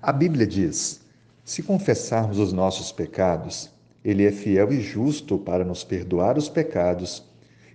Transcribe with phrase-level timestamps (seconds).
[0.00, 1.00] A Bíblia diz:
[1.44, 3.68] se confessarmos os nossos pecados,
[4.04, 7.24] Ele é fiel e justo para nos perdoar os pecados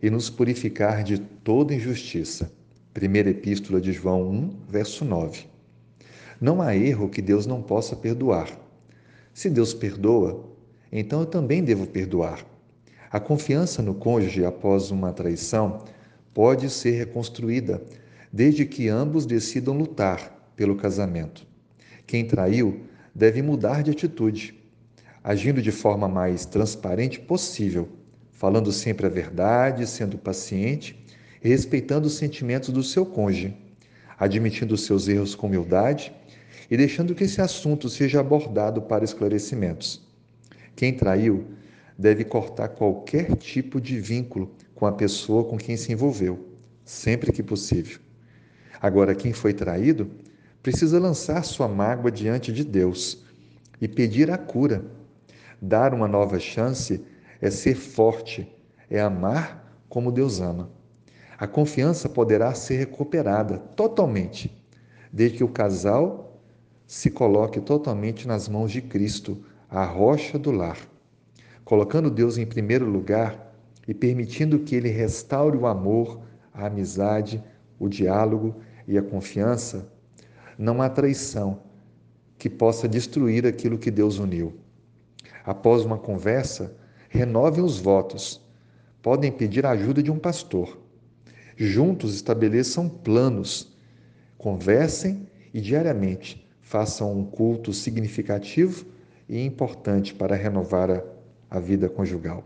[0.00, 2.52] e nos purificar de toda injustiça.
[2.94, 5.46] Primeira Epístola de João 1, verso 9.
[6.40, 8.56] Não há erro que Deus não possa perdoar.
[9.34, 10.44] Se Deus perdoa,
[10.92, 12.46] então eu também devo perdoar.
[13.10, 15.82] A confiança no cônjuge após uma traição
[16.32, 17.82] pode ser reconstruída,
[18.32, 21.50] desde que ambos decidam lutar pelo casamento.
[22.06, 22.80] Quem traiu
[23.14, 24.54] deve mudar de atitude,
[25.22, 27.88] agindo de forma mais transparente possível,
[28.30, 30.98] falando sempre a verdade, sendo paciente
[31.42, 33.56] e respeitando os sentimentos do seu cônjuge,
[34.18, 36.12] admitindo seus erros com humildade
[36.70, 40.00] e deixando que esse assunto seja abordado para esclarecimentos.
[40.74, 41.46] Quem traiu
[41.98, 46.48] deve cortar qualquer tipo de vínculo com a pessoa com quem se envolveu,
[46.84, 47.98] sempre que possível.
[48.80, 50.10] Agora, quem foi traído
[50.62, 53.24] precisa lançar sua mágoa diante de Deus
[53.80, 54.84] e pedir a cura.
[55.60, 57.04] Dar uma nova chance
[57.40, 58.50] é ser forte,
[58.90, 60.70] é amar como Deus ama.
[61.38, 64.64] A confiança poderá ser recuperada totalmente,
[65.12, 66.40] desde que o casal
[66.86, 70.78] se coloque totalmente nas mãos de Cristo, a rocha do lar
[71.64, 73.54] colocando Deus em primeiro lugar
[73.86, 76.20] e permitindo que Ele restaure o amor,
[76.52, 77.42] a amizade,
[77.78, 79.90] o diálogo e a confiança,
[80.58, 81.60] não há traição
[82.38, 84.54] que possa destruir aquilo que Deus uniu.
[85.44, 86.74] Após uma conversa,
[87.08, 88.40] renovem os votos.
[89.00, 90.78] Podem pedir a ajuda de um pastor.
[91.56, 93.72] Juntos estabeleçam planos.
[94.38, 98.86] Conversem e diariamente façam um culto significativo
[99.28, 101.02] e importante para renovar a
[101.52, 102.42] a vida conjugal.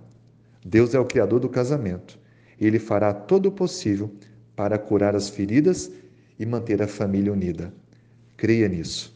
[0.64, 2.18] Deus é o Criador do casamento.
[2.60, 4.10] Ele fará todo o possível
[4.56, 5.92] para curar as feridas
[6.36, 7.72] e manter a família unida.
[8.36, 9.15] Creia nisso.